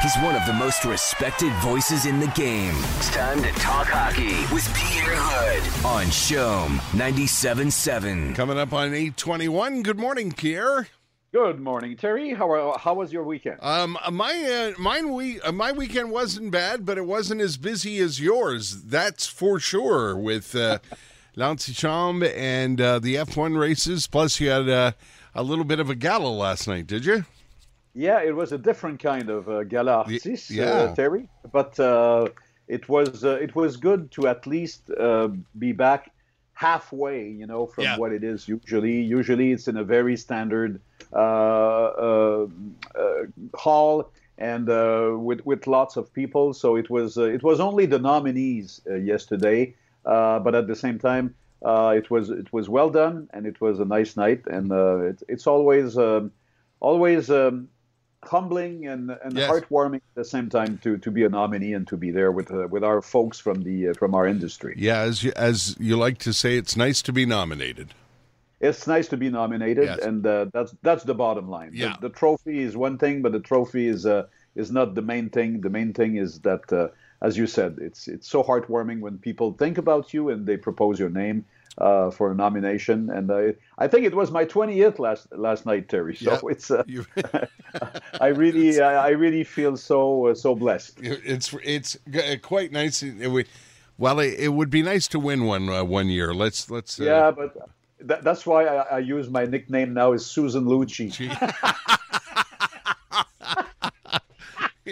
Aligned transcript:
He's 0.00 0.16
one 0.18 0.36
of 0.36 0.46
the 0.46 0.52
most 0.52 0.84
respected 0.84 1.52
voices 1.54 2.06
in 2.06 2.20
the 2.20 2.28
game. 2.28 2.72
It's 2.98 3.10
time 3.10 3.42
to 3.42 3.50
talk 3.54 3.88
hockey 3.88 4.36
with 4.54 4.72
Pierre 4.72 5.16
Houde 5.16 5.84
on 5.84 6.08
CHOM 6.12 6.78
97.7. 6.92 8.32
Coming 8.36 8.58
up 8.58 8.72
on 8.72 8.94
821. 8.94 9.82
Good 9.82 9.98
morning, 9.98 10.30
Pierre. 10.30 10.86
Good 11.32 11.58
morning, 11.58 11.96
Terry. 11.96 12.32
How 12.32 12.78
how 12.78 12.94
was 12.94 13.12
your 13.12 13.24
weekend? 13.24 13.58
Um, 13.60 13.98
my 14.12 14.72
uh, 14.76 14.80
mine 14.80 15.12
we 15.12 15.40
uh, 15.40 15.50
my 15.50 15.72
weekend 15.72 16.12
wasn't 16.12 16.52
bad, 16.52 16.86
but 16.86 16.96
it 16.96 17.04
wasn't 17.04 17.40
as 17.40 17.56
busy 17.56 17.98
as 17.98 18.20
yours. 18.20 18.84
That's 18.84 19.26
for 19.26 19.58
sure. 19.58 20.16
With 20.16 20.54
uh, 20.54 20.78
l'antichambre 21.34 22.32
and 22.36 22.80
uh, 22.80 23.00
the 23.00 23.16
F1 23.16 23.58
races, 23.58 24.06
plus 24.06 24.38
you 24.38 24.48
had 24.48 24.68
uh, 24.68 24.92
a 25.34 25.42
little 25.42 25.64
bit 25.64 25.80
of 25.80 25.90
a 25.90 25.96
gala 25.96 26.28
last 26.28 26.68
night, 26.68 26.86
did 26.86 27.04
you? 27.04 27.24
Yeah, 27.98 28.20
it 28.22 28.34
was 28.36 28.52
a 28.52 28.58
different 28.58 29.02
kind 29.02 29.28
of 29.28 29.48
uh, 29.48 29.64
gala 29.64 29.92
artiste, 30.06 30.50
yeah. 30.50 30.64
uh, 30.70 30.94
Terry. 30.94 31.28
But 31.50 31.78
uh, 31.80 32.28
it 32.68 32.88
was 32.88 33.24
uh, 33.24 33.38
it 33.46 33.56
was 33.56 33.76
good 33.76 34.12
to 34.12 34.28
at 34.28 34.46
least 34.46 34.88
uh, 34.90 35.28
be 35.58 35.72
back 35.72 36.12
halfway, 36.52 37.28
you 37.28 37.46
know, 37.46 37.66
from 37.66 37.84
Yeah. 37.84 37.98
what 37.98 38.12
it 38.12 38.22
is 38.22 38.46
usually. 38.46 39.00
Usually, 39.02 39.50
it's 39.50 39.66
in 39.66 39.76
a 39.76 39.82
very 39.82 40.16
standard 40.16 40.80
uh, 41.12 41.16
uh, 41.18 42.46
uh, 42.94 43.24
hall 43.54 44.12
and 44.38 44.70
uh, 44.70 45.16
with 45.18 45.40
with 45.44 45.66
lots 45.66 45.96
of 45.96 46.12
people. 46.12 46.54
So 46.54 46.76
it 46.76 46.88
was 46.90 47.18
uh, 47.18 47.24
it 47.24 47.42
was 47.42 47.58
only 47.58 47.86
the 47.86 47.98
nominees 47.98 48.80
uh, 48.88 48.94
yesterday, 48.94 49.74
uh, 50.04 50.38
but 50.38 50.54
at 50.54 50.66
the 50.68 50.76
same 50.76 50.98
time. 50.98 51.34
Uh, 51.60 51.92
it 51.96 52.08
was 52.08 52.30
it 52.30 52.52
was 52.52 52.68
well 52.68 52.88
done 52.88 53.28
and 53.32 53.44
it 53.44 53.60
was 53.60 53.80
a 53.80 53.84
nice 53.84 54.16
night 54.16 54.46
and 54.46 54.70
uh, 54.70 55.10
it, 55.10 55.18
it's 55.28 55.44
always 55.48 55.98
um, 55.98 56.30
always 56.78 57.30
um, 57.30 57.68
humbling 58.24 58.86
and, 58.86 59.10
and 59.24 59.36
Yes. 59.36 59.50
heartwarming 59.50 59.96
at 59.96 60.14
the 60.14 60.24
same 60.24 60.48
time 60.48 60.78
to, 60.78 60.98
to 60.98 61.10
be 61.10 61.24
a 61.24 61.28
nominee 61.28 61.72
and 61.72 61.86
to 61.88 61.96
be 61.96 62.10
there 62.10 62.32
with 62.32 62.50
uh, 62.52 62.66
with 62.70 62.82
our 62.84 63.00
folks 63.00 63.38
from 63.38 63.62
the 63.62 63.88
uh, 63.88 63.94
from 63.94 64.14
our 64.14 64.26
industry. 64.26 64.74
Yeah, 64.76 65.00
as 65.00 65.22
you, 65.22 65.32
as 65.36 65.76
you 65.78 65.96
like 65.96 66.18
to 66.18 66.32
say, 66.32 66.56
it's 66.56 66.76
nice 66.76 67.02
to 67.02 67.12
be 67.12 67.24
nominated. 67.26 67.94
It's 68.60 68.88
nice 68.88 69.06
to 69.08 69.16
be 69.16 69.30
nominated, 69.30 69.84
Yes. 69.84 69.98
and 70.00 70.26
uh, 70.26 70.46
that's 70.52 70.74
that's 70.82 71.04
the 71.04 71.14
bottom 71.14 71.48
line. 71.48 71.70
Yeah. 71.74 71.94
The, 72.00 72.08
the 72.08 72.14
trophy 72.14 72.62
is 72.62 72.76
one 72.76 72.98
thing, 72.98 73.22
but 73.22 73.30
the 73.32 73.40
trophy 73.40 73.86
is 73.86 74.04
uh, 74.04 74.26
is 74.56 74.72
not 74.72 74.94
the 74.96 75.02
main 75.02 75.30
thing. 75.30 75.60
The 75.60 75.70
main 75.70 75.92
thing 75.92 76.16
is 76.16 76.40
that, 76.40 76.72
uh, 76.72 76.88
as 77.20 77.36
you 77.36 77.46
said, 77.46 77.78
it's 77.80 78.08
it's 78.08 78.28
so 78.28 78.42
heartwarming 78.42 79.00
when 79.00 79.18
people 79.18 79.52
think 79.52 79.78
about 79.78 80.14
you 80.14 80.30
and 80.30 80.46
they 80.46 80.56
propose 80.56 80.98
your 80.98 81.10
name. 81.10 81.44
Uh, 81.76 82.10
for 82.10 82.32
a 82.32 82.34
nomination, 82.34 83.08
and 83.08 83.30
uh, 83.30 83.52
I 83.78 83.86
think 83.86 84.04
it 84.04 84.12
was 84.12 84.32
my 84.32 84.44
20th 84.44 84.98
last 84.98 85.28
last 85.30 85.64
night, 85.64 85.88
Terry. 85.88 86.16
So 86.16 86.48
it's 86.48 86.72
uh, 86.72 86.82
I 88.20 88.28
really 88.28 88.80
I, 88.80 89.06
I 89.06 89.10
really 89.10 89.44
feel 89.44 89.76
so 89.76 90.26
uh, 90.26 90.34
so 90.34 90.56
blessed. 90.56 90.98
it's 91.00 91.54
it's 91.62 91.96
quite 92.42 92.72
nice. 92.72 93.04
Well, 93.96 94.18
it, 94.18 94.34
it 94.38 94.48
would 94.48 94.70
be 94.70 94.82
nice 94.82 95.06
to 95.08 95.20
win 95.20 95.44
one 95.44 95.68
uh, 95.68 95.84
one 95.84 96.08
year. 96.08 96.34
Let's 96.34 96.68
let's. 96.68 96.98
Uh, 96.98 97.04
Yeah, 97.04 97.30
but 97.30 97.56
that, 98.00 98.24
that's 98.24 98.44
why 98.44 98.66
I, 98.66 98.96
I 98.96 98.98
use 98.98 99.28
my 99.30 99.44
nickname 99.44 99.94
now 99.94 100.12
is 100.12 100.26
Susan 100.26 100.64
Lucci. 100.64 101.10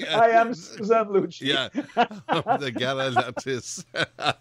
I 0.05 0.31
am 0.31 0.55
Susan 0.55 1.07
Lucci. 1.07 1.43
Yeah, 1.43 1.69
the 2.59 2.73
gala 2.75 3.11
lattice. 3.11 3.85
yeah. 3.95 4.35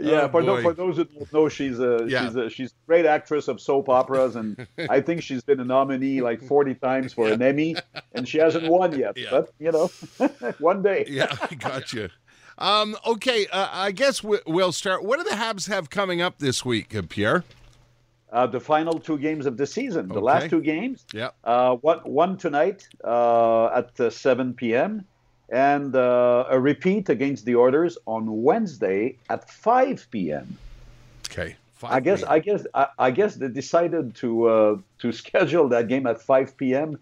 Oh, 0.00 0.28
for, 0.28 0.62
for 0.62 0.72
those 0.72 0.96
who 0.96 1.04
don't 1.04 1.32
know, 1.32 1.48
she's 1.48 1.78
a 1.80 2.04
Yeah. 2.08 2.26
she's 2.26 2.36
a 2.36 2.50
she's 2.50 2.70
a 2.72 2.86
great 2.86 3.06
actress 3.06 3.48
of 3.48 3.60
soap 3.60 3.88
operas, 3.88 4.36
and 4.36 4.66
I 4.90 5.00
think 5.00 5.22
she's 5.22 5.42
been 5.42 5.60
a 5.60 5.64
nominee 5.64 6.20
like 6.20 6.42
forty 6.42 6.74
times 6.74 7.12
for 7.12 7.28
an 7.28 7.42
Emmy, 7.42 7.76
and 8.12 8.28
she 8.28 8.38
hasn't 8.38 8.68
won 8.68 8.98
yet. 8.98 9.16
Yeah. 9.16 9.28
But 9.30 9.52
you 9.58 9.72
know, 9.72 9.86
one 10.58 10.82
day. 10.82 11.04
yeah, 11.08 11.34
I 11.50 11.54
got 11.54 11.92
you. 11.92 12.08
Um, 12.58 12.96
okay, 13.06 13.46
uh, 13.50 13.68
I 13.72 13.92
guess 13.92 14.22
we, 14.22 14.38
we'll 14.46 14.72
start. 14.72 15.02
What 15.04 15.18
do 15.18 15.24
the 15.24 15.36
Habs 15.36 15.68
have 15.68 15.90
coming 15.90 16.20
up 16.20 16.38
this 16.38 16.64
week, 16.64 16.94
uh, 16.94 17.02
Pierre? 17.08 17.44
Uh, 18.32 18.46
the 18.46 18.58
final 18.58 18.98
two 18.98 19.18
games 19.18 19.44
of 19.44 19.58
the 19.58 19.66
season, 19.66 20.08
the 20.08 20.14
Okay. 20.14 20.24
last 20.24 20.48
two 20.48 20.62
games. 20.62 21.04
Yeah. 21.12 21.30
Uh, 21.44 21.76
one, 21.76 21.98
one 21.98 22.38
tonight 22.38 22.88
uh, 23.04 23.66
at 23.66 24.00
uh, 24.00 24.08
7 24.08 24.54
p.m. 24.54 25.04
and 25.50 25.94
uh, 25.94 26.46
a 26.48 26.58
repeat 26.58 27.10
against 27.10 27.44
the 27.44 27.56
Oilers 27.56 27.98
on 28.06 28.42
Wednesday 28.42 29.16
at 29.28 29.50
5 29.50 30.06
p.m. 30.10 30.56
Okay. 31.30 31.56
I 31.84 32.00
guess 32.00 32.22
I 32.22 32.38
guess 32.38 32.64
I, 32.74 32.86
I 32.98 33.10
guess 33.10 33.34
they 33.34 33.48
decided 33.48 34.14
to 34.22 34.46
uh, 34.48 34.76
to 35.00 35.12
schedule 35.22 35.68
that 35.70 35.88
game 35.88 36.06
at 36.06 36.22
5 36.22 36.56
p.m. 36.56 36.98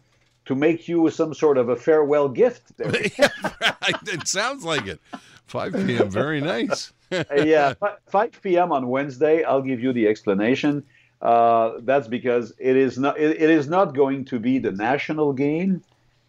to 0.47 0.55
make 0.57 0.89
you 0.89 1.11
some 1.11 1.33
sort 1.35 1.59
of 1.59 1.69
a 1.69 1.77
farewell 1.77 2.29
gift. 2.29 2.63
There. 2.79 2.91
it 2.95 4.27
sounds 4.27 4.65
like 4.65 4.87
it. 4.87 4.99
5 5.47 5.73
p.m. 5.87 6.11
Very 6.11 6.41
nice. 6.41 6.93
Yeah, 7.37 7.75
5 8.07 8.41
p.m. 8.43 8.71
on 8.73 8.87
Wednesday. 8.89 9.43
I'll 9.45 9.63
give 9.63 9.81
you 9.83 9.93
the 9.93 10.07
explanation. 10.09 10.85
Uh, 11.21 11.73
that's 11.83 12.09
because 12.09 12.53
it 12.59 12.77
is 12.77 12.99
not 12.99 13.19
it, 13.19 13.41
it 13.43 13.51
is 13.51 13.69
not 13.69 13.95
going 13.95 14.25
to 14.25 14.39
be 14.39 14.59
the 14.59 14.73
national 14.73 15.33
game 15.35 15.83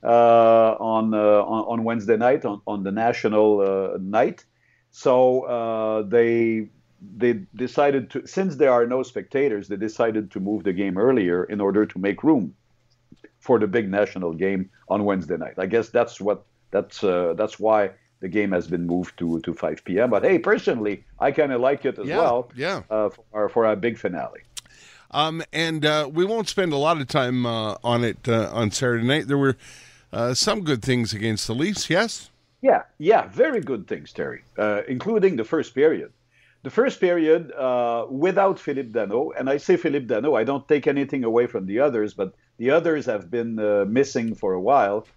uh, 0.03 0.75
on, 0.79 1.13
uh, 1.13 1.17
on 1.17 1.61
on 1.73 1.83
Wednesday 1.83 2.17
night 2.17 2.43
on, 2.45 2.61
on 2.67 2.83
the 2.83 2.91
national 2.91 3.61
uh, 3.61 3.97
night. 4.01 4.43
So 4.91 5.43
uh, 5.43 6.01
they 6.03 6.67
they 7.17 7.33
decided 7.55 8.09
to 8.11 8.27
since 8.27 8.57
there 8.57 8.71
are 8.71 8.85
no 8.85 9.03
spectators, 9.03 9.67
they 9.69 9.77
decided 9.77 10.29
to 10.31 10.39
move 10.39 10.63
the 10.65 10.73
game 10.73 10.97
earlier 10.97 11.43
in 11.45 11.61
order 11.61 11.85
to 11.85 11.99
make 11.99 12.23
room 12.23 12.53
for 13.39 13.57
the 13.59 13.67
big 13.67 13.89
national 13.89 14.33
game 14.33 14.69
on 14.89 15.05
Wednesday 15.05 15.37
night. 15.37 15.53
I 15.57 15.65
guess 15.67 15.89
that's 15.89 16.19
what 16.19 16.43
that's 16.71 17.03
uh, 17.03 17.33
that's 17.37 17.59
why 17.59 17.91
the 18.19 18.27
game 18.27 18.51
has 18.51 18.67
been 18.67 18.85
moved 18.85 19.17
to 19.19 19.39
to 19.41 19.53
5 19.53 19.83
p.m. 19.85 20.09
But 20.09 20.23
hey, 20.23 20.37
personally, 20.37 21.05
I 21.19 21.31
kind 21.31 21.51
of 21.53 21.61
like 21.61 21.85
it 21.85 21.97
as 21.97 22.07
Yeah, 22.07 22.17
well. 22.17 22.51
yeah. 22.55 22.83
Uh, 22.89 23.09
for 23.09 23.23
our, 23.33 23.49
for 23.49 23.65
our 23.65 23.75
big 23.75 23.97
finale. 23.97 24.41
Um, 25.11 25.43
and 25.51 25.85
uh, 25.85 26.09
we 26.11 26.25
won't 26.25 26.47
spend 26.47 26.71
a 26.73 26.77
lot 26.77 26.99
of 26.99 27.07
time 27.07 27.45
uh, 27.45 27.75
on 27.83 28.03
it 28.03 28.27
uh, 28.27 28.49
on 28.53 28.71
Saturday 28.71 29.05
night. 29.05 29.27
There 29.27 29.37
were 29.37 29.57
uh, 30.13 30.33
some 30.33 30.61
good 30.61 30.81
things 30.81 31.13
against 31.13 31.47
the 31.47 31.53
Leafs, 31.53 31.89
yes? 31.89 32.29
Yeah, 32.61 32.83
yeah, 32.97 33.27
very 33.27 33.59
good 33.59 33.87
things, 33.87 34.13
Terry, 34.13 34.43
uh, 34.57 34.81
including 34.87 35.35
the 35.35 35.43
first 35.43 35.75
period. 35.75 36.11
The 36.63 36.69
first 36.69 36.99
period 36.99 37.51
uh, 37.53 38.05
without 38.09 38.59
Philippe 38.59 38.91
Danault, 38.91 39.31
and 39.37 39.49
I 39.49 39.57
say 39.57 39.77
Philippe 39.77 40.05
Danault, 40.05 40.39
I 40.39 40.43
don't 40.43 40.67
take 40.67 40.85
anything 40.85 41.23
away 41.23 41.47
from 41.47 41.65
the 41.65 41.79
others, 41.79 42.13
but 42.13 42.33
the 42.57 42.69
others 42.69 43.05
have 43.07 43.31
been 43.31 43.55
missing 43.91 44.35
for 44.35 44.53
a 44.53 44.61
while, 44.61 45.07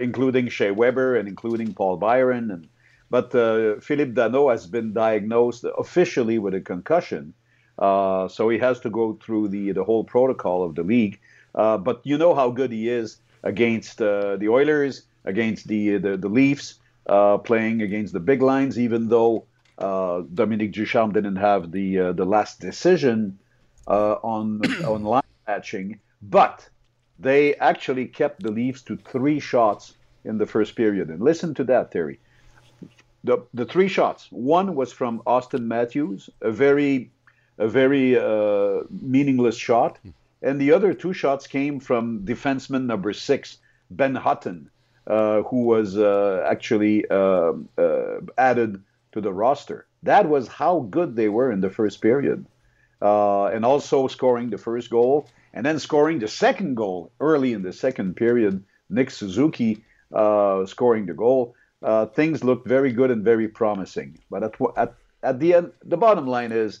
including 0.00 0.48
Shea 0.48 0.72
Weber 0.72 1.14
and 1.14 1.28
including 1.28 1.72
Paul 1.72 1.98
Byron. 1.98 2.50
And 2.50 2.68
but 3.10 3.30
Philippe 3.30 4.14
Danault 4.14 4.50
has 4.50 4.66
been 4.66 4.92
diagnosed 4.92 5.64
officially 5.78 6.40
with 6.40 6.54
a 6.54 6.60
concussion, 6.60 7.32
uh, 7.78 8.28
so 8.28 8.48
he 8.48 8.58
has 8.58 8.80
to 8.80 8.90
go 8.90 9.18
through 9.22 9.48
the 9.48 9.72
the 9.72 9.84
whole 9.84 10.04
protocol 10.04 10.62
of 10.62 10.74
the 10.74 10.82
league. 10.82 11.18
Uh, 11.54 11.78
but 11.78 12.00
you 12.04 12.16
know 12.18 12.34
how 12.34 12.50
good 12.50 12.72
he 12.72 12.88
is 12.88 13.18
against 13.42 14.00
uh, 14.00 14.36
the 14.36 14.48
Oilers, 14.48 15.02
against 15.24 15.68
the 15.68 15.98
the, 15.98 16.16
the 16.16 16.28
Leafs, 16.28 16.80
uh, 17.06 17.38
playing 17.38 17.82
against 17.82 18.12
the 18.12 18.20
big 18.20 18.42
lines. 18.42 18.78
Even 18.78 19.08
though 19.08 19.44
uh, 19.78 20.22
Dominique 20.34 20.72
Ducharme 20.72 21.12
didn't 21.12 21.36
have 21.36 21.72
the 21.72 21.98
uh, 21.98 22.12
the 22.12 22.24
last 22.24 22.60
decision 22.60 23.38
uh, 23.86 24.14
on 24.22 24.60
on 24.84 25.04
line 25.04 25.22
matching, 25.46 25.98
but 26.22 26.68
they 27.18 27.54
actually 27.56 28.06
kept 28.06 28.42
the 28.42 28.50
Leafs 28.50 28.82
to 28.82 28.96
three 28.96 29.40
shots 29.40 29.94
in 30.24 30.38
the 30.38 30.46
first 30.46 30.76
period. 30.76 31.08
And 31.08 31.20
listen 31.20 31.54
to 31.54 31.64
that, 31.64 31.90
Terry. 31.90 32.18
The 33.24 33.38
the 33.54 33.64
three 33.64 33.88
shots. 33.88 34.28
One 34.30 34.74
was 34.74 34.92
from 34.92 35.20
Auston 35.26 35.62
Matthews, 35.62 36.28
a 36.40 36.50
very 36.50 37.10
a 37.62 37.68
very 37.68 38.18
uh, 38.18 38.82
meaningless 38.90 39.56
shot, 39.56 39.98
and 40.42 40.60
the 40.60 40.72
other 40.72 40.92
two 40.92 41.12
shots 41.12 41.46
came 41.46 41.78
from 41.78 42.24
defenseman 42.24 42.84
number 42.86 43.12
six, 43.12 43.58
Ben 43.90 44.14
Hutton, 44.14 44.68
uh, 45.06 45.42
who 45.42 45.64
was 45.64 45.96
uh, 45.96 46.44
actually 46.48 47.04
uh, 47.08 47.52
uh, 47.78 48.20
added 48.36 48.82
to 49.12 49.20
the 49.20 49.32
roster. 49.32 49.86
That 50.02 50.28
was 50.28 50.48
how 50.48 50.80
good 50.90 51.14
they 51.14 51.28
were 51.28 51.52
in 51.52 51.60
the 51.60 51.70
first 51.70 52.00
period, 52.00 52.44
uh, 53.00 53.46
and 53.46 53.64
also 53.64 54.08
scoring 54.08 54.50
the 54.50 54.58
first 54.58 54.90
goal, 54.90 55.28
and 55.54 55.64
then 55.64 55.78
scoring 55.78 56.18
the 56.18 56.28
second 56.28 56.74
goal 56.74 57.12
early 57.20 57.52
in 57.52 57.62
the 57.62 57.72
second 57.72 58.16
period. 58.16 58.64
Nick 58.90 59.10
Suzuki 59.10 59.84
uh, 60.12 60.66
scoring 60.66 61.06
the 61.06 61.14
goal. 61.14 61.54
Uh, 61.82 62.06
things 62.06 62.44
looked 62.44 62.66
very 62.68 62.92
good 62.92 63.10
and 63.10 63.24
very 63.24 63.48
promising. 63.48 64.18
But 64.30 64.42
at, 64.44 64.54
at 64.76 64.94
at 65.22 65.38
the 65.38 65.54
end, 65.54 65.72
the 65.84 65.96
bottom 65.96 66.26
line 66.26 66.52
is 66.52 66.80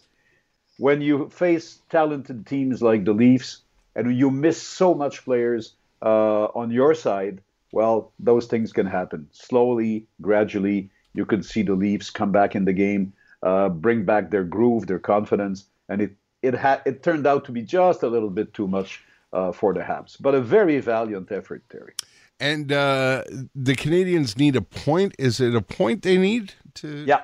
when 0.78 1.00
you 1.00 1.28
face 1.30 1.80
talented 1.90 2.46
teams 2.46 2.82
like 2.82 3.04
the 3.04 3.12
Leafs 3.12 3.62
and 3.94 4.16
you 4.16 4.30
miss 4.30 4.60
so 4.62 4.94
much 4.94 5.24
players 5.24 5.74
uh, 6.02 6.44
on 6.54 6.70
your 6.70 6.94
side, 6.94 7.40
well, 7.72 8.12
those 8.18 8.46
things 8.46 8.72
can 8.72 8.86
happen. 8.86 9.28
Slowly, 9.32 10.06
gradually, 10.20 10.90
you 11.14 11.24
could 11.26 11.44
see 11.44 11.62
the 11.62 11.74
Leafs 11.74 12.10
come 12.10 12.32
back 12.32 12.54
in 12.54 12.64
the 12.64 12.72
game, 12.72 13.12
uh, 13.42 13.68
bring 13.68 14.04
back 14.04 14.30
their 14.30 14.44
groove, 14.44 14.86
their 14.86 14.98
confidence, 14.98 15.66
and 15.88 16.00
it 16.02 16.12
it 16.42 16.54
had 16.54 16.82
it 16.86 17.02
turned 17.02 17.26
out 17.26 17.44
to 17.44 17.52
be 17.52 17.62
just 17.62 18.02
a 18.02 18.08
little 18.08 18.30
bit 18.30 18.52
too 18.52 18.66
much 18.66 19.02
uh, 19.32 19.52
for 19.52 19.72
the 19.72 19.80
Habs. 19.80 20.16
But 20.20 20.34
a 20.34 20.40
very 20.40 20.80
valiant 20.80 21.30
effort, 21.30 21.62
Terry. 21.70 21.94
And 22.40 22.72
uh, 22.72 23.22
the 23.54 23.74
Canadiens 23.74 24.36
need 24.36 24.56
a 24.56 24.62
point. 24.62 25.14
Is 25.18 25.38
it 25.40 25.54
a 25.54 25.60
point 25.60 26.02
they 26.02 26.18
need 26.18 26.54
to 26.74 27.04
Yeah. 27.06 27.22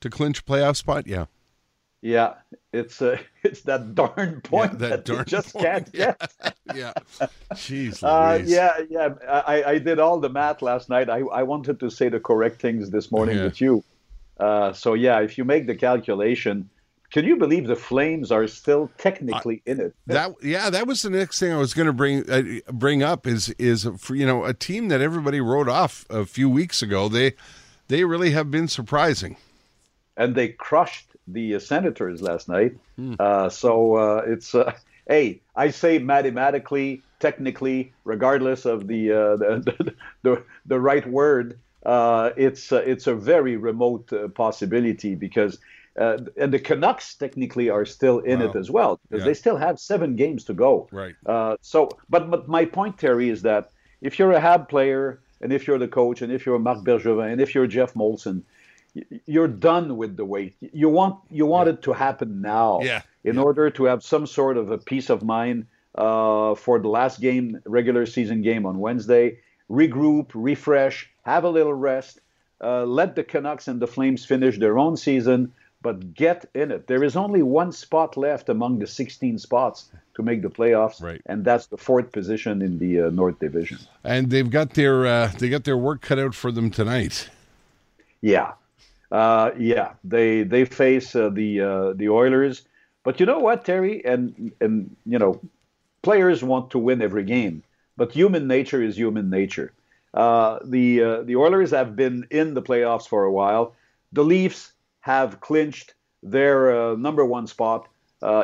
to 0.00 0.10
clinch 0.10 0.40
a 0.40 0.42
playoff 0.42 0.76
spot? 0.76 1.06
Yeah. 1.06 1.26
Yeah, 2.02 2.34
it's 2.72 3.00
uh, 3.00 3.16
it's 3.44 3.62
that 3.62 3.94
darn 3.94 4.40
point 4.42 4.78
that 4.80 4.88
that, 4.90 5.04
darn 5.04 5.18
they 5.18 5.24
just 5.24 5.52
point. 5.54 5.64
can't 5.64 5.92
get. 6.02 6.32
Yeah. 6.74 6.92
Jeez 7.54 8.02
Uh, 8.02 8.42
yeah, 8.44 8.78
yeah. 8.88 9.10
I, 9.28 9.62
I 9.64 9.78
did 9.78 9.98
all 9.98 10.18
the 10.20 10.30
math 10.30 10.62
last 10.62 10.88
night. 10.88 11.10
I, 11.10 11.18
I 11.20 11.42
wanted 11.42 11.78
to 11.80 11.90
say 11.90 12.08
the 12.08 12.18
correct 12.20 12.60
things 12.62 12.90
this 12.90 13.12
morning 13.12 13.36
Yeah. 13.38 13.44
with 13.44 13.60
you. 13.60 13.84
Uh, 14.40 14.72
so 14.72 14.94
yeah, 14.94 15.20
if 15.20 15.36
you 15.36 15.44
make 15.44 15.66
the 15.66 15.74
calculation, 15.74 16.70
can 17.12 17.24
you 17.26 17.36
believe 17.36 17.66
the 17.66 17.76
Flames 17.76 18.32
are 18.32 18.46
still 18.48 18.90
technically 18.96 19.60
in 19.66 19.80
it? 19.80 19.94
That 20.06 20.34
yeah, 20.42 20.70
that 20.70 20.86
was 20.86 21.02
the 21.02 21.10
next 21.10 21.38
thing 21.38 21.52
I 21.52 21.58
was 21.58 21.74
going 21.74 21.86
to 21.86 21.92
bring 21.92 22.28
uh, 22.30 22.42
bring 22.72 23.02
up 23.02 23.26
is 23.26 23.50
is 23.58 23.86
for, 23.98 24.14
you 24.14 24.24
know 24.26 24.44
a 24.44 24.54
team 24.54 24.88
that 24.88 25.00
everybody 25.02 25.40
wrote 25.40 25.68
off 25.68 26.06
a 26.08 26.24
few 26.24 26.48
weeks 26.48 26.80
ago. 26.82 27.08
They 27.08 27.34
they 27.88 28.04
really 28.04 28.30
have 28.30 28.50
been 28.50 28.66
surprising. 28.66 29.36
and 30.16 30.34
they 30.34 30.48
crushed 30.48 31.11
the 31.26 31.54
uh, 31.54 31.58
Senators 31.58 32.20
last 32.22 32.48
night. 32.48 32.76
Hmm. 32.96 33.14
Uh, 33.18 33.48
so 33.48 33.94
uh, 33.96 34.22
it's 34.26 34.54
uh, 34.54 34.72
hey, 35.08 35.40
I 35.56 35.70
say 35.70 35.98
mathematically, 35.98 37.02
technically, 37.20 37.92
regardless 38.04 38.64
of 38.64 38.86
the 38.86 39.12
uh, 39.12 39.36
the, 39.36 39.94
the 40.22 40.42
the 40.66 40.80
right 40.80 41.06
word, 41.08 41.58
uh, 41.86 42.30
it's 42.36 42.72
uh, 42.72 42.82
it's 42.86 43.06
a 43.06 43.14
very 43.14 43.56
remote 43.56 44.12
uh, 44.12 44.28
possibility 44.28 45.14
because. 45.14 45.58
Uh, 45.94 46.16
and 46.38 46.54
the 46.54 46.58
Canucks 46.58 47.14
technically 47.16 47.68
are 47.68 47.84
still 47.84 48.20
in 48.20 48.40
Wow. 48.40 48.46
it 48.46 48.56
as 48.56 48.70
well 48.70 48.98
because 49.02 49.20
Yeah. 49.20 49.26
they 49.26 49.34
still 49.34 49.58
have 49.58 49.78
seven 49.78 50.16
games 50.16 50.42
to 50.44 50.54
go. 50.54 50.88
Right. 50.90 51.14
Uh, 51.26 51.56
so, 51.60 51.90
but 52.08 52.30
but 52.30 52.48
my 52.48 52.64
point, 52.64 52.96
Terry, 52.96 53.28
is 53.28 53.42
that 53.42 53.72
if 54.00 54.18
you're 54.18 54.32
a 54.32 54.40
Hab 54.40 54.70
player, 54.70 55.20
and 55.42 55.52
if 55.52 55.66
you're 55.66 55.78
the 55.78 55.88
coach, 55.88 56.22
and 56.22 56.32
if 56.32 56.46
you're 56.46 56.58
Marc 56.58 56.78
Bergevin, 56.78 57.30
and 57.32 57.42
if 57.42 57.54
you're 57.54 57.66
Geoff 57.66 57.92
Molson, 57.92 58.40
you're 59.26 59.48
done 59.48 59.96
with 59.96 60.16
the 60.16 60.24
wait. 60.24 60.54
You 60.60 60.88
want 60.88 61.16
you 61.30 61.46
want 61.46 61.68
it 61.68 61.82
to 61.82 61.92
happen 61.92 62.40
now, 62.42 62.80
Yeah. 62.82 63.02
in 63.24 63.38
order 63.38 63.70
to 63.70 63.84
have 63.84 64.02
some 64.02 64.26
sort 64.26 64.56
of 64.56 64.70
a 64.70 64.78
peace 64.78 65.08
of 65.10 65.22
mind 65.22 65.66
uh, 65.94 66.54
for 66.54 66.78
the 66.78 66.88
last 66.88 67.20
game, 67.20 67.60
regular 67.66 68.06
season 68.06 68.42
game 68.42 68.66
on 68.66 68.78
Wednesday. 68.78 69.38
Regroup, 69.70 70.30
refresh, 70.34 71.08
have 71.24 71.44
a 71.44 71.48
little 71.50 71.72
rest. 71.74 72.20
Uh, 72.62 72.84
let 72.84 73.16
the 73.16 73.24
Canucks 73.24 73.66
and 73.68 73.80
the 73.80 73.86
Flames 73.86 74.24
finish 74.24 74.58
their 74.58 74.78
own 74.78 74.96
season, 74.96 75.52
but 75.80 76.14
get 76.14 76.44
in 76.54 76.70
it. 76.70 76.86
There 76.86 77.02
is 77.02 77.16
only 77.16 77.42
one 77.42 77.72
spot 77.72 78.16
left 78.16 78.48
among 78.48 78.78
the 78.78 78.86
16 78.86 79.38
spots 79.38 79.90
to 80.14 80.22
make 80.22 80.42
the 80.42 80.48
playoffs, 80.50 81.02
Right. 81.02 81.20
and 81.26 81.44
that's 81.44 81.66
the 81.66 81.76
fourth 81.78 82.12
position 82.12 82.62
in 82.62 82.78
the 82.78 83.00
uh, 83.02 83.10
North 83.10 83.38
Division. 83.40 83.78
And 84.04 84.30
they've 84.30 84.48
got 84.50 84.74
their 84.74 85.06
uh, 85.06 85.32
they 85.38 85.48
got 85.48 85.64
their 85.64 85.78
work 85.78 86.02
cut 86.02 86.18
out 86.18 86.34
for 86.34 86.52
them 86.52 86.70
tonight. 86.70 87.30
Yeah, 88.20 88.52
uh, 89.12 89.52
yeah. 89.58 89.94
They 90.04 90.44
they 90.44 90.64
face 90.66 91.14
uh, 91.16 91.30
the 91.30 91.60
uh, 91.60 91.92
the 91.94 92.10
Oilers, 92.10 92.62
but 93.04 93.20
you 93.20 93.26
know 93.26 93.38
what, 93.40 93.64
Terry, 93.64 94.04
and 94.04 94.52
and 94.60 94.96
you 95.06 95.18
know, 95.18 95.40
players 96.02 96.42
want 96.42 96.70
to 96.72 96.78
win 96.78 97.02
every 97.02 97.24
game, 97.24 97.62
but 97.96 98.12
human 98.12 98.48
nature 98.48 98.82
is 98.82 98.96
human 98.96 99.30
nature. 99.30 99.72
Uh, 100.14 100.58
the 100.64 101.02
uh, 101.02 101.22
the 101.22 101.36
Oilers 101.36 101.70
have 101.70 101.96
been 101.96 102.26
in 102.30 102.54
the 102.54 102.62
playoffs 102.62 103.08
for 103.08 103.24
a 103.24 103.32
while. 103.32 103.74
The 104.12 104.24
Leafs 104.24 104.72
have 105.00 105.40
clinched 105.40 105.94
their 106.22 106.92
uh, 106.92 106.96
number 106.96 107.24
one 107.24 107.46
spot 107.46 107.88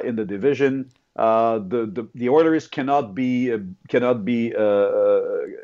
in 0.04 0.16
the 0.16 0.24
division. 0.24 0.90
Uh, 1.16 1.58
the, 1.58 1.86
the 1.86 2.08
the 2.14 2.28
Oilers 2.28 2.68
cannot 2.68 3.14
be 3.14 3.52
uh, 3.52 3.58
cannot 3.88 4.24
be 4.24 4.54
uh, 4.54 5.20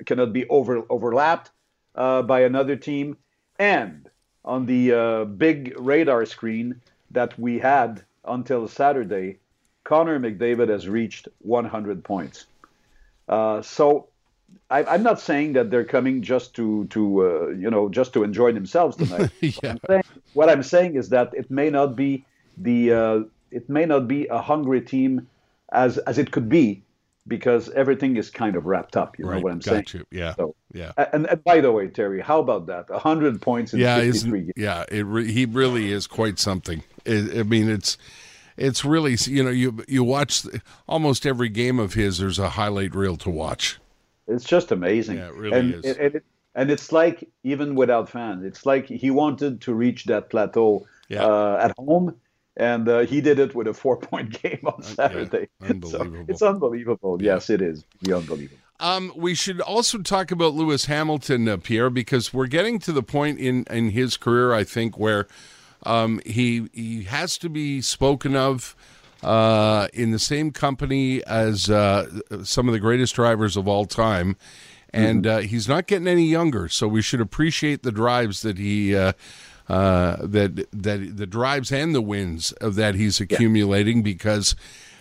cannot 0.06 0.32
be 0.32 0.46
over 0.48 0.82
overlapped 0.90 1.50
by 1.94 2.40
another 2.40 2.76
team. 2.76 3.16
And 3.58 4.10
on 4.44 4.66
the 4.66 4.92
uh, 4.92 5.24
big 5.24 5.74
radar 5.78 6.26
screen 6.26 6.80
that 7.10 7.38
we 7.38 7.58
had 7.58 8.04
until 8.24 8.68
Saturday, 8.68 9.38
Connor 9.84 10.18
McDavid 10.18 10.68
has 10.68 10.88
reached 10.88 11.28
100 11.40 12.04
points. 12.04 12.46
Uh, 13.28 13.62
so 13.62 14.08
I, 14.70 14.84
I'm 14.84 15.02
not 15.02 15.20
saying 15.20 15.54
that 15.54 15.70
they're 15.70 15.84
coming 15.84 16.22
just 16.22 16.54
to 16.54 16.86
to 16.88 17.26
uh, 17.26 17.48
you 17.48 17.70
know 17.70 17.88
just 17.88 18.12
to 18.14 18.22
enjoy 18.22 18.52
themselves 18.52 18.96
tonight. 18.96 19.30
yeah. 19.40 19.76
saying- 19.88 20.02
what 20.34 20.48
I'm 20.48 20.62
saying 20.62 20.96
is 20.96 21.08
that 21.10 21.32
it 21.34 21.50
may 21.50 21.70
not 21.70 21.96
be 21.96 22.24
the 22.58 22.92
uh, 22.92 23.20
it 23.50 23.68
may 23.68 23.86
not 23.86 24.06
be 24.08 24.26
a 24.26 24.40
hungry 24.40 24.80
team 24.80 25.26
as 25.72 25.98
as 25.98 26.18
it 26.18 26.30
could 26.30 26.48
be 26.48 26.82
because 27.26 27.70
everything 27.70 28.16
is 28.16 28.30
kind 28.30 28.56
of 28.56 28.66
wrapped 28.66 28.96
up. 28.96 29.18
You 29.18 29.24
know 29.24 29.40
what 29.40 29.52
I'm 29.52 29.58
got 29.58 29.64
saying? 29.64 29.86
you. 29.92 30.06
Yeah. 30.10 30.34
So, 30.34 30.54
Yeah. 30.74 30.92
and, 31.12 31.26
and 31.26 31.42
by 31.44 31.60
the 31.60 31.72
way, 31.72 31.88
Terry, 31.88 32.20
how 32.20 32.40
about 32.40 32.66
that? 32.66 32.90
hundred 32.90 33.40
points 33.40 33.72
in 33.72 33.80
Yeah, 33.80 34.00
53 34.00 34.40
games. 34.40 34.52
yeah, 34.56 34.84
it 34.90 35.06
re- 35.06 35.32
he 35.32 35.46
really 35.46 35.92
is 35.92 36.06
quite 36.06 36.38
something. 36.38 36.82
I 37.06 37.28
I 37.38 37.42
mean, 37.44 37.70
it's 37.70 37.96
it's 38.56 38.84
really 38.84 39.16
you 39.26 39.42
know 39.44 39.50
you 39.50 39.82
you 39.88 40.04
watch 40.04 40.42
the, 40.42 40.60
almost 40.88 41.24
every 41.26 41.48
game 41.48 41.78
of 41.78 41.94
his. 41.94 42.18
There's 42.18 42.38
a 42.38 42.50
highlight 42.50 42.94
reel 42.94 43.16
to 43.18 43.30
watch. 43.30 43.78
It's 44.26 44.44
just 44.44 44.72
amazing. 44.72 45.18
Yeah, 45.18 45.28
it 45.28 45.34
really 45.34 45.58
and, 45.58 45.74
is. 45.84 45.96
It, 45.96 46.24
and 46.54 46.70
it's 46.70 46.92
like 46.92 47.28
even 47.42 47.74
without 47.74 48.08
fans, 48.08 48.44
it's 48.44 48.64
like 48.66 48.86
he 48.86 49.10
wanted 49.10 49.60
to 49.62 49.74
reach 49.74 50.04
that 50.06 50.30
plateau 50.30 50.86
Yeah. 51.08 51.24
uh, 51.26 51.58
at 51.68 51.74
home, 51.78 52.14
and 52.56 52.88
uh, 52.88 53.00
he 53.00 53.20
did 53.20 53.38
it 53.38 53.54
with 53.54 53.66
a 53.66 53.74
four-point 53.74 54.40
game 54.42 54.60
on 54.64 54.82
Saturday. 54.82 55.48
So 55.60 55.68
unbelievable. 55.70 56.24
it's 56.28 56.42
unbelievable. 56.42 57.22
Yes, 57.22 57.50
it 57.50 57.60
is. 57.60 57.84
Really 58.02 58.20
unbelievable. 58.20 58.58
Um, 58.80 59.12
we 59.14 59.34
should 59.34 59.60
also 59.60 59.98
talk 59.98 60.30
about 60.30 60.54
Lewis 60.54 60.86
Hamilton, 60.86 61.48
uh, 61.48 61.56
Pierre, 61.56 61.90
because 61.90 62.34
we're 62.34 62.48
getting 62.48 62.78
to 62.80 62.92
the 62.92 63.02
point 63.02 63.38
in, 63.38 63.64
in 63.70 63.90
his 63.90 64.16
career, 64.16 64.52
I 64.52 64.64
think, 64.64 64.98
where 64.98 65.28
um, 65.84 66.20
he 66.26 66.68
he 66.72 67.04
has 67.04 67.38
to 67.38 67.48
be 67.48 67.80
spoken 67.80 68.34
of 68.34 68.74
uh, 69.22 69.88
in 69.92 70.10
the 70.10 70.18
same 70.18 70.50
company 70.50 71.24
as 71.24 71.70
uh, 71.70 72.10
some 72.42 72.68
of 72.68 72.72
the 72.72 72.80
greatest 72.80 73.14
drivers 73.14 73.56
of 73.56 73.68
all 73.68 73.84
time, 73.84 74.36
and 74.92 75.26
uh, 75.26 75.38
he's 75.38 75.68
not 75.68 75.86
getting 75.86 76.08
any 76.08 76.26
younger. 76.26 76.68
So 76.68 76.88
we 76.88 77.02
should 77.02 77.20
appreciate 77.20 77.82
the 77.82 77.92
drives 77.92 78.42
that 78.42 78.58
he. 78.58 78.94
Uh, 78.94 79.12
uh, 79.66 80.18
that 80.20 80.66
that 80.74 81.16
the 81.16 81.26
drives 81.26 81.72
and 81.72 81.94
the 81.94 82.02
wins 82.02 82.52
of 82.52 82.74
that 82.74 82.94
he's 82.96 83.18
accumulating 83.18 84.02
because 84.02 84.54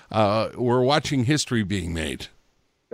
uh, 0.10 0.48
we're 0.56 0.82
watching 0.82 1.26
history 1.26 1.64
being 1.64 1.94
made. 1.94 2.28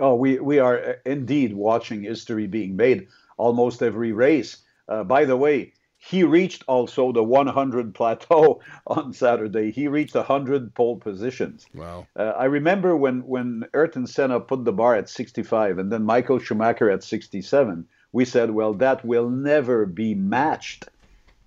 Oh, 0.00 0.14
we, 0.14 0.38
we 0.40 0.58
are 0.58 0.78
uh, 0.78 0.92
indeed 1.04 1.54
watching 1.54 2.02
history 2.02 2.46
being 2.46 2.74
made 2.76 3.08
almost 3.36 3.82
every 3.82 4.12
race. 4.12 4.58
Uh, 4.88 5.04
by 5.04 5.24
the 5.24 5.36
way, 5.36 5.72
he 5.98 6.24
reached 6.24 6.64
also 6.66 7.12
the 7.12 7.22
100 7.22 7.94
plateau 7.94 8.60
on 8.86 9.12
Saturday. 9.12 9.70
He 9.70 9.86
reached 9.86 10.14
100 10.14 10.74
pole 10.74 10.96
positions. 10.96 11.66
Wow. 11.74 12.06
Uh, 12.16 12.32
I 12.36 12.46
remember 12.46 12.96
when, 12.96 13.20
when 13.26 13.64
Ayrton 13.74 14.06
Senna 14.06 14.40
put 14.40 14.64
the 14.64 14.72
bar 14.72 14.96
at 14.96 15.10
65 15.10 15.78
and 15.78 15.92
then 15.92 16.04
Michael 16.04 16.38
Schumacher 16.38 16.90
at 16.90 17.04
67, 17.04 17.86
we 18.12 18.24
said, 18.24 18.50
well, 18.50 18.72
that 18.74 19.04
will 19.04 19.28
never 19.28 19.84
be 19.84 20.14
matched. 20.14 20.88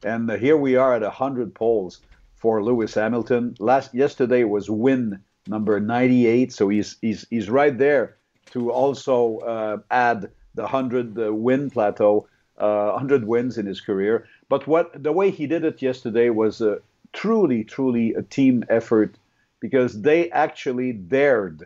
And 0.04 0.30
uh, 0.30 0.38
here 0.38 0.58
we 0.58 0.76
are 0.76 0.94
at 0.94 1.02
100 1.02 1.56
poles 1.56 2.02
for 2.36 2.64
Lewis 2.64 2.94
Hamilton. 2.94 3.56
Last 3.60 3.96
Yesterday 3.96 4.44
was 4.44 4.70
win 4.70 5.20
number 5.48 5.80
98, 5.80 6.54
so 6.54 6.70
he's, 6.70 6.98
he's, 7.02 7.26
he's 7.30 7.50
right 7.50 7.78
there 7.78 8.18
to 8.52 8.72
also 8.72 9.40
uh, 9.40 9.78
add 9.92 10.30
the 10.56 10.64
100 10.64 11.18
uh, 11.18 11.34
win 11.34 11.70
plateau, 11.70 12.28
uh, 12.58 12.92
100 12.92 13.26
wins 13.26 13.58
in 13.58 13.66
his 13.66 13.82
career. 13.82 14.28
But 14.50 14.68
what 14.68 15.02
the 15.02 15.12
way 15.12 15.32
he 15.32 15.48
did 15.48 15.64
it 15.64 15.82
yesterday 15.82 16.30
was 16.30 16.62
truly, 17.14 17.64
truly 17.64 18.14
a 18.14 18.22
team 18.22 18.64
effort 18.70 19.18
because 19.60 20.02
they 20.02 20.30
actually 20.32 20.92
dared 20.92 21.66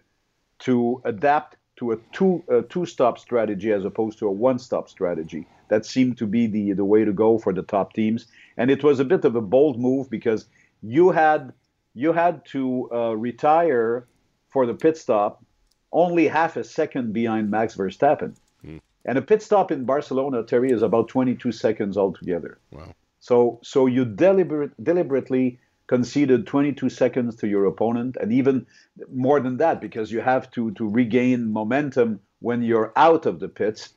to 0.59 1.01
adapt 1.03 1.57
to 1.77 1.91
a 1.91 1.97
two 2.11 2.43
a 2.49 2.61
two 2.63 2.85
stop 2.85 3.17
strategy 3.17 3.71
as 3.71 3.85
opposed 3.85 4.19
to 4.19 4.27
a 4.27 4.31
one 4.31 4.59
stop 4.59 4.89
strategy. 4.89 5.47
That 5.69 5.85
seemed 5.85 6.17
to 6.19 6.27
be 6.27 6.47
the 6.47 6.73
the 6.73 6.85
way 6.85 7.05
to 7.05 7.13
go 7.13 7.37
for 7.37 7.53
the 7.53 7.63
top 7.63 7.93
teams, 7.93 8.27
and 8.57 8.69
it 8.69 8.83
was 8.83 8.99
a 8.99 9.05
bit 9.05 9.25
of 9.25 9.35
a 9.35 9.41
bold 9.41 9.79
move 9.79 10.09
because 10.09 10.45
you 10.81 11.09
had 11.11 11.53
you 11.93 12.13
had 12.13 12.45
to 12.45 12.89
uh, 12.91 13.15
retire 13.15 14.07
for 14.49 14.65
the 14.65 14.73
pit 14.73 14.97
stop 14.97 15.43
only 15.91 16.27
half 16.27 16.57
a 16.57 16.63
second 16.63 17.13
behind 17.13 17.49
Max 17.49 17.75
Verstappen. 17.75 18.35
Hmm. 18.61 18.77
And 19.05 19.17
a 19.17 19.21
pit 19.21 19.41
stop 19.41 19.71
in 19.71 19.85
Barcelona, 19.85 20.43
Terry, 20.43 20.71
is 20.71 20.81
about 20.81 21.07
22 21.07 21.51
seconds 21.51 21.97
altogether. 21.97 22.57
Wow. 22.71 22.93
So, 23.19 23.59
so 23.63 23.85
you 23.87 24.05
deliberate, 24.05 24.71
deliberately 24.83 25.59
conceded 25.87 26.45
22 26.45 26.89
seconds 26.89 27.35
to 27.37 27.47
your 27.47 27.65
opponent, 27.65 28.17
and 28.19 28.31
even 28.33 28.65
more 29.13 29.39
than 29.39 29.57
that, 29.57 29.79
because 29.79 30.11
you 30.11 30.19
have 30.19 30.51
to, 30.51 30.71
to 30.71 30.87
regain 30.87 31.51
momentum 31.51 32.19
when 32.39 32.61
you're 32.61 32.91
out 32.95 33.25
of 33.25 33.39
the 33.39 33.47
pits. 33.47 33.93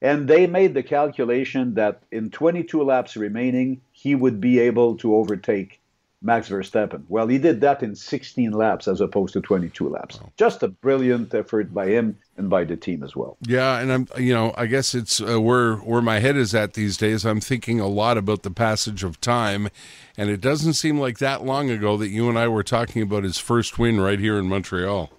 And 0.00 0.28
they 0.28 0.46
made 0.46 0.74
the 0.74 0.82
calculation 0.82 1.74
that 1.74 2.02
in 2.12 2.30
22 2.30 2.82
laps 2.82 3.16
remaining, 3.16 3.80
he 3.92 4.14
would 4.14 4.40
be 4.40 4.60
able 4.60 4.96
to 4.98 5.16
overtake 5.16 5.80
Max 6.24 6.48
Verstappen. 6.48 7.04
Well, 7.08 7.28
he 7.28 7.36
did 7.36 7.60
that 7.60 7.82
in 7.82 7.94
16 7.94 8.52
laps 8.52 8.88
as 8.88 9.02
opposed 9.02 9.34
to 9.34 9.42
22 9.42 9.88
laps. 9.88 10.18
Wow. 10.18 10.32
Just 10.38 10.62
a 10.62 10.68
brilliant 10.68 11.34
effort 11.34 11.72
by 11.74 11.88
him 11.88 12.16
and 12.38 12.48
by 12.48 12.64
the 12.64 12.76
team 12.76 13.02
as 13.02 13.14
well. 13.14 13.36
Yeah, 13.42 13.78
and 13.78 13.92
I'm 13.92 14.08
you 14.18 14.32
know 14.32 14.54
I 14.56 14.66
guess 14.66 14.94
it's 14.94 15.20
uh, 15.20 15.40
where 15.40 15.76
where 15.76 16.00
my 16.00 16.20
head 16.20 16.36
is 16.36 16.54
at 16.54 16.72
these 16.72 16.96
days. 16.96 17.26
I'm 17.26 17.40
thinking 17.40 17.78
a 17.78 17.86
lot 17.86 18.16
about 18.16 18.42
the 18.42 18.50
passage 18.50 19.04
of 19.04 19.20
time, 19.20 19.68
and 20.16 20.30
it 20.30 20.40
doesn't 20.40 20.74
seem 20.74 20.98
like 20.98 21.18
that 21.18 21.44
long 21.44 21.68
ago 21.68 21.98
that 21.98 22.08
you 22.08 22.28
and 22.28 22.38
I 22.38 22.48
were 22.48 22.64
talking 22.64 23.02
about 23.02 23.22
his 23.22 23.38
first 23.38 23.78
win 23.78 24.00
right 24.00 24.18
here 24.18 24.38
in 24.38 24.48
Montreal. 24.48 25.12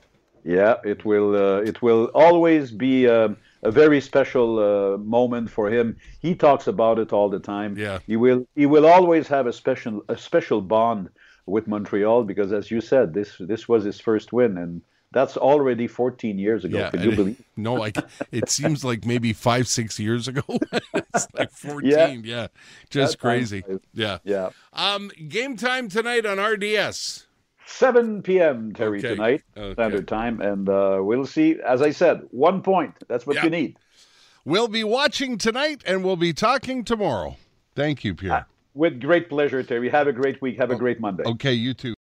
Yeah, 0.44 0.76
it 0.84 1.06
will. 1.06 1.36
Uh, 1.36 1.62
it 1.62 1.82
will 1.84 2.06
always 2.16 2.72
be. 2.72 3.08
Uh, 3.08 3.30
a 3.66 3.72
very 3.72 4.00
special 4.00 4.50
uh, 4.60 4.98
moment 4.98 5.50
for 5.50 5.70
him. 5.70 5.98
He 6.22 6.36
talks 6.36 6.68
about 6.68 7.00
it 7.00 7.12
all 7.12 7.30
the 7.30 7.40
time. 7.40 7.78
Yeah. 7.78 8.00
He 8.06 8.16
will 8.16 8.48
he 8.56 8.66
will 8.66 8.86
always 8.86 9.28
have 9.28 9.48
a 9.48 9.54
special 9.54 10.04
a 10.08 10.18
special 10.18 10.62
bond 10.62 11.10
with 11.46 11.68
Montreal 11.68 12.24
because 12.24 12.54
as 12.54 12.72
you 12.72 12.80
said 12.80 13.14
this 13.14 13.36
this 13.40 13.68
was 13.68 13.84
his 13.84 14.00
first 14.00 14.32
win 14.32 14.58
and 14.58 14.82
that's 15.12 15.38
already 15.38 15.88
14 15.88 16.38
years 16.38 16.66
ago. 16.66 16.78
Yeah, 16.78 16.90
Can 16.90 17.04
you 17.04 17.16
believe? 17.16 17.42
no, 17.56 17.74
like 17.76 17.98
it 18.32 18.50
seems 18.50 18.84
like 18.84 19.06
maybe 19.06 19.32
5 19.34 19.68
6 19.68 20.00
years 20.00 20.28
ago. 20.28 20.44
it's 20.94 21.28
like 21.34 21.52
14. 21.68 21.90
Yeah. 21.90 22.16
yeah. 22.24 22.48
Just 22.90 23.18
crazy. 23.20 23.64
Yeah. 23.94 24.20
Yeah. 24.24 24.50
Um 24.74 25.10
game 25.28 25.58
time 25.58 25.90
tonight 25.90 26.26
on 26.26 26.38
RDS. 26.40 27.28
7 27.66 28.22
p.m. 28.22 28.74
Terry 28.74 29.00
okay. 29.00 29.10
tonight, 29.10 29.44
okay. 29.58 29.74
standard 29.74 30.08
time, 30.08 30.42
and 30.42 30.70
uh, 30.70 31.00
we'll 31.02 31.26
see. 31.26 31.58
As 31.66 31.82
I 31.82 31.92
said, 31.92 32.22
one 32.32 32.62
point. 32.62 32.94
That's 33.08 33.26
what 33.26 33.36
yep. 33.36 33.46
you 33.46 33.50
need. 33.50 33.78
We'll 34.46 34.68
be 34.68 34.84
watching 34.84 35.38
tonight, 35.38 35.82
and 35.86 36.04
we'll 36.04 36.16
be 36.16 36.34
talking 36.34 36.84
tomorrow. 36.84 37.36
Thank 37.76 38.04
you, 38.04 38.14
Pierre. 38.14 38.34
Uh, 38.34 38.44
with 38.76 39.02
great 39.02 39.30
pleasure, 39.30 39.64
Terry. 39.64 39.90
Have 39.90 40.08
a 40.08 40.14
great 40.14 40.42
week. 40.42 40.58
Have 40.58 40.70
a 40.70 40.76
great 40.76 41.00
Monday. 41.00 41.24
Okay, 41.26 41.54
you 41.54 41.74
too. 41.74 41.94